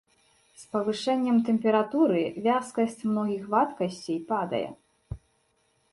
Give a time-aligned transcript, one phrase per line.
[0.61, 4.67] З павышэннем тэмпературы вязкасць многіх вадкасцей падае.